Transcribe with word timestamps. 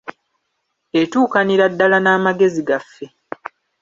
Etuukanira 1.01 1.65
ddala 1.71 1.97
n'amagezi 2.01 2.61
gaffe. 2.67 3.05